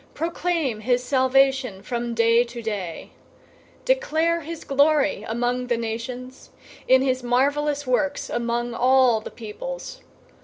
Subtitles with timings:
[0.15, 3.11] Proclaim his salvation from day to day!
[3.81, 6.49] 096:003 Declare his glory among the nations,
[6.87, 10.01] his marvelous works among all the peoples.